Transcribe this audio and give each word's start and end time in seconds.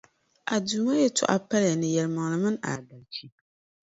A 0.53 0.55
Duuma 0.65 0.93
yεltɔɣali 1.01 1.43
paliya 1.49 1.75
ni 1.77 1.89
yεlimaŋli 1.95 2.37
mini 2.43 2.59
aadalsi. 2.71 3.25